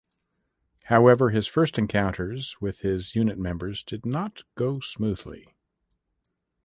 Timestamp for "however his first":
0.85-1.77